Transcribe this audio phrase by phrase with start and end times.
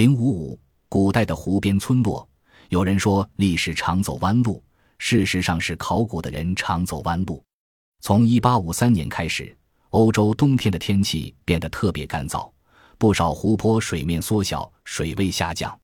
[0.00, 0.58] 零五五，
[0.88, 2.26] 古代的湖边村落，
[2.70, 4.64] 有人说历史常走弯路，
[4.96, 7.44] 事实上是考古的人常走弯路。
[8.00, 9.54] 从一八五三年开始，
[9.90, 12.50] 欧洲冬天的天气变得特别干燥，
[12.96, 15.78] 不少湖泊水面缩小，水位下降。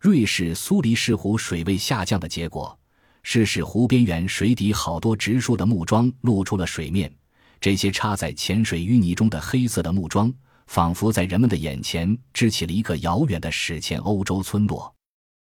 [0.00, 2.76] 瑞士苏黎世湖水位下降的结果，
[3.22, 7.14] 是使湖边缘水底好多植树的木桩露出了水面。
[7.60, 10.34] 这些插在浅水淤泥中的黑色的木桩。
[10.66, 14.94] 仿佛在人们的眼前支起了一个遥远的史前欧洲村落。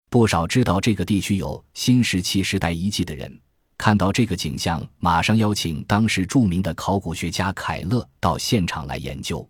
[0.09, 3.39] 不少知道这个地区有新石器时代遗迹的人，
[3.77, 9.47] 看到这个景象，马上邀请当时著名的考古学家凯勒到现场来研究。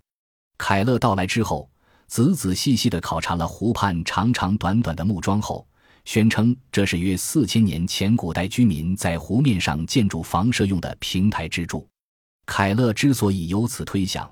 [0.58, 1.70] 凯勒到来之后，
[2.08, 5.66] 仔仔细细地考察了湖畔长长短短的木桩后，
[6.04, 11.88] 宣称这是约四千年前古代居民在湖面上建筑房舍用的平台支柱。
[12.45, 14.30] 凯勒之所以由此推想。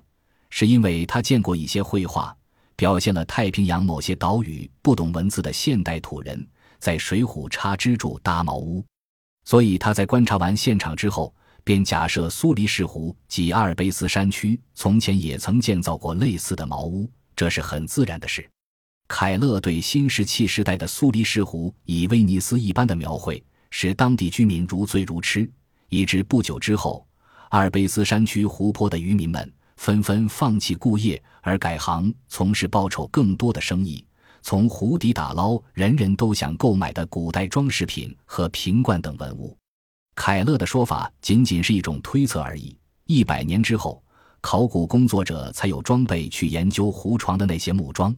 [0.49, 2.35] 是因为他见过一些绘画，
[2.75, 6.47] 表现了太平洋某些岛屿不懂文字的现代土人
[6.79, 8.85] 在水浒插支柱搭茅屋，
[9.45, 18.47] 所以他在观察完现场之后，便假设苏黎世湖及阿尔卑斯山区从前也曾建造过类似的茅屋，这是很自然的事。
[19.07, 25.49] 凯勒对新石器时代的苏黎世湖以威尼斯一般的描绘，使当地居民如醉如痴，
[25.89, 27.07] 以致不久之后，
[27.49, 29.53] 阿尔卑斯山区湖泊的渔民们。
[29.77, 34.05] 纷纷放弃故业而改行从事报酬更多的生意，
[34.41, 39.57] 从湖底打捞人人都想购买的古代装饰品和瓶罐等文物。
[40.15, 42.75] 凯勒的说法仅仅是一种推测而已。
[43.05, 44.03] 一百年之后，
[44.41, 48.13] 考古工作者才有装备去研究湖床的那些木桩，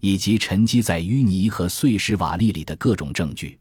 [0.00, 3.58] 以及沉积在淤泥和碎石瓦砾里的各种证据。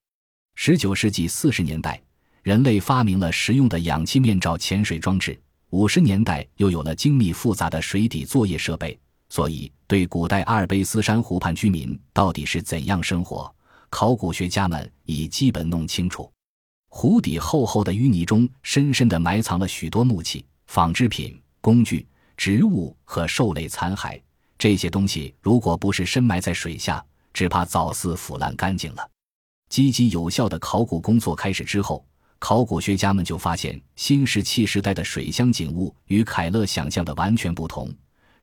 [0.56, 2.02] 十九世纪四十年代，
[2.42, 5.40] 人类发明了实用的氧气面罩潜水装置。
[5.76, 13.54] 五十年代又有了精密复杂的水底作业设备，所以对古代阿尔卑斯山湖畔居民到底是怎样生活，
[13.90, 16.32] 考古学家们已基本弄清楚。
[16.88, 22.08] 湖底厚厚的淤泥中，深深地埋藏了许多木器、纺织品、工具、
[22.38, 24.18] 植物和兽类残骸。
[24.58, 29.06] 这些东西如果不是深埋在水下，只怕早似腐烂干净了。
[29.68, 32.02] 积极有效的考古工作开始之后。
[32.40, 37.92] 考古学家们就发现，新石器时代的水乡景物与凯勒想象的完全不同。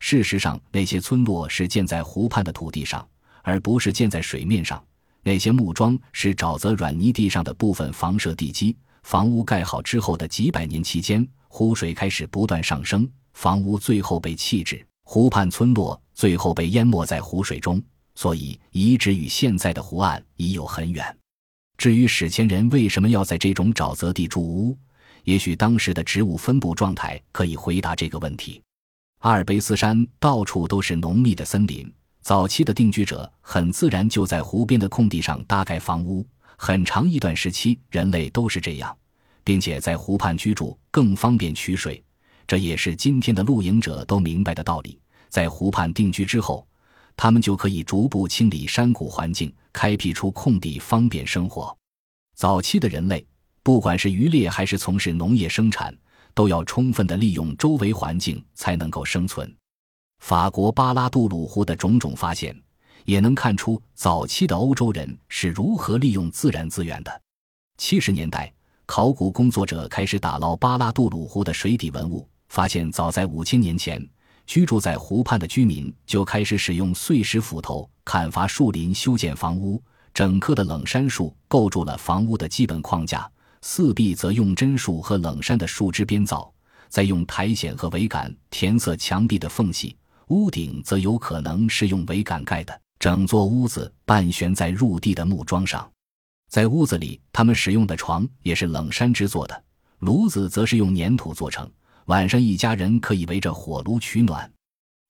[0.01, 3.07] 事实上，那些村落是建在湖畔的土地上，
[3.43, 4.83] 而不是建在水面上。
[5.23, 8.77] 那些木桩是沼泽软泥地上的部分房舍地基。
[9.05, 17.81] 房屋盖好之后的几百年期间，湖水开始不断上升，房屋最后被弃置，湖畔村落最后被淹没在湖水中。
[18.15, 21.17] 所以，遗址与现在的湖岸已有很远。
[21.83, 24.79] 至于史前人为什么要在这种沼泽地筑屋，
[25.25, 28.63] 也许当时的植物分布状态可以回答这个问题。
[29.23, 36.25] 阿尔卑斯山到处都是浓密的森林，早期的定居者很自然就在湖边的空地上搭盖房屋。
[36.57, 38.97] 很长一段时期，人类都是这样，
[39.43, 42.01] 并且在湖畔居住更方便取水。
[42.47, 45.01] 这也是今天的露营者都明白的道理。
[45.29, 46.65] 在湖畔定居之后。
[47.17, 51.77] 他们就可以逐步清理山谷环境，开辟出空地，方便生活。
[52.35, 53.25] 早期的人类，
[53.63, 55.97] 不管是渔猎还是从事农业生产，
[56.35, 59.55] 都要充分的利用周围环境才能够生存。
[60.21, 62.57] 法国巴拉杜鲁湖的种种发现，
[63.05, 67.23] 也能看出早期的欧洲人是如何利用自然资源的。
[67.77, 68.53] 七十年代，
[68.87, 74.05] 考古工作者开始打捞巴拉杜鲁湖的水底文物，发现早在五千年前。
[74.47, 79.83] 居住在湖畔的居民就开始使用碎石斧头砍伐树林修建房屋，
[80.13, 83.31] 整棵的冷杉树构筑了房屋的基本框架，
[83.63, 86.53] 四壁则用榛树和冷杉的树枝编造，
[86.89, 89.97] 再用苔藓和苇杆填塞墙壁的缝隙，
[90.29, 92.79] 屋顶则有可能是用苇杆盖的。
[92.99, 95.91] 整座屋子半悬在入地的木桩上，
[96.49, 99.65] 在屋子里，他们使用的床也是冷杉制作的，
[100.01, 101.69] 炉子则是用粘土做成。
[102.07, 104.51] 晚上，一家人可以围着火炉取暖。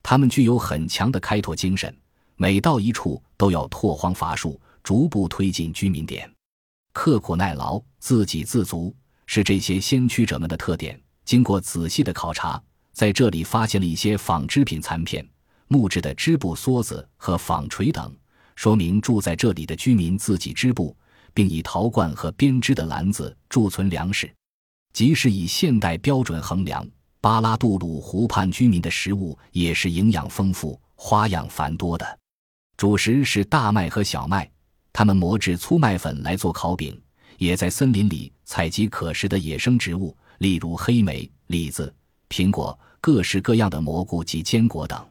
[0.02, 1.94] 他们具有很强的开拓精神，
[2.36, 6.30] 每到一处都要拓荒伐树，逐步推进居民点。
[6.92, 8.94] 刻苦耐劳、自给自足
[9.26, 11.00] 是这些先驱者们的特点。
[11.24, 12.62] 经过仔细的考察，
[12.92, 15.26] 在这里发现了一些纺织品残片、
[15.68, 18.14] 木质的织布梭子和纺锤等，
[18.56, 20.94] 说明住在这里的居民自己织布，
[21.32, 24.30] 并以陶罐和编织的篮子贮存粮食。
[24.92, 26.86] 即使以现代标准衡量，
[27.20, 32.18] 巴拉杜鲁湖畔居民的食物也是营养丰富、花样繁多的。
[32.76, 34.50] 主食是大麦和小麦，
[34.92, 37.00] 他们磨制粗麦粉来做烤饼，
[37.38, 41.94] 也在森林里采集可食的野生植物，例如黑莓、李子、
[42.28, 45.02] 苹果、各式各样的蘑菇及坚果等。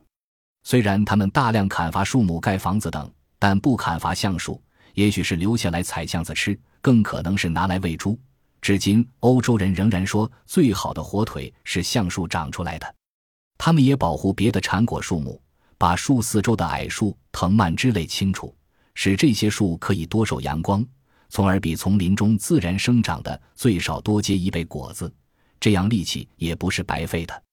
[0.63, 4.61] 虽然他们大量砍伐树木盖房子等，但不砍伐橡树，
[4.93, 8.19] 也许是留下来采橡子吃，更可能是拿来喂猪。
[8.61, 12.95] 至今，欧洲人仍然说最好的火腿是橡树长出来的。
[13.57, 15.41] 他们也保护别的产果树木，
[15.79, 18.55] 把树四周的矮树、藤蔓之类清除，
[18.93, 20.85] 使这些树可以多受阳光，
[21.29, 25.11] 从而比丛林中自然生长的最少多结一倍果子。
[25.59, 27.43] 这样力气也不是白费的。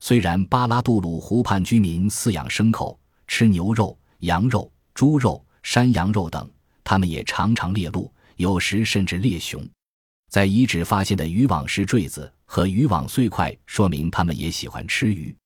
[0.00, 6.50] 虽然巴拉杜鲁湖畔居民饲养牲口，吃牛肉、羊肉、猪肉、山羊肉等，
[6.84, 9.66] 他们也常常猎鹿，有时甚至猎熊。
[10.30, 15.36] 在遗址发现的渔网式坠子和渔网碎块，说明他们也喜欢吃鱼。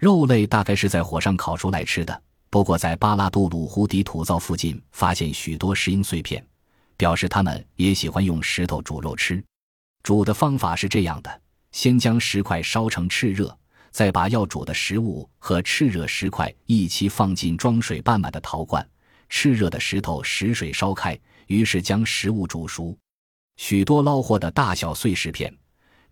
[0.00, 2.22] 肉类大概是在火上烤出来吃的。
[2.50, 6.44] 不过，在巴拉杜鲁湖底土灶附近发现许多石英碎片，
[6.96, 9.40] 表示他们也喜欢用石头煮肉吃。
[10.02, 11.40] 煮的方法是这样的：
[11.70, 13.56] 先将石块烧成炽热。
[13.92, 18.84] 再把要煮的食物和炽热石块一起放进装水半满的陶罐，
[19.30, 21.16] 炽热的石头使水烧开，
[21.46, 22.98] 于是将食物煮熟。
[23.56, 25.54] 许多捞获的大小碎石片，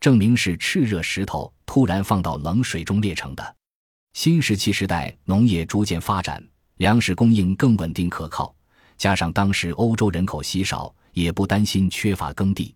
[0.00, 3.56] 证明是炽热石头突然放到冷水中裂成的。
[4.12, 6.42] 新石器时代，农业逐渐发展，
[6.76, 8.54] 粮食供应更稳定可靠，
[8.96, 12.74] 加上当时欧洲人口稀少，也不担心缺乏耕地。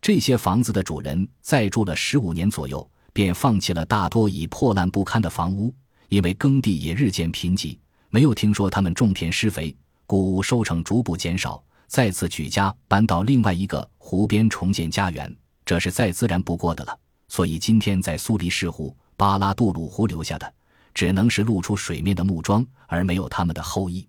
[0.00, 2.88] 这些房子的主人再住了十五年左右。
[3.12, 5.74] 便放弃了大多已破烂不堪的房屋，
[6.10, 7.76] 因为耕地也日渐贫瘠，
[8.08, 11.60] 没有听说他们种田施肥，谷物收成逐步减少，
[11.90, 16.96] 再次举家搬到另外一个湖边重建家园，这是再自然不过的了。
[17.26, 20.54] 所以今天在苏黎世湖、巴拉杜鲁湖留下的，
[20.94, 24.06] 只能是露出水面的木桩，而没有他们的后裔。